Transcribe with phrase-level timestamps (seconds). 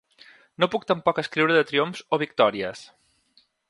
[0.63, 2.87] No puc tampoc escriure de triomfs o victòries.